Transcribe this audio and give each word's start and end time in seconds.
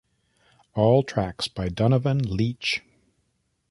All 0.73 1.03
tracks 1.03 1.47
by 1.47 1.69
Donovan 1.69 2.23
Leitch. 2.23 2.81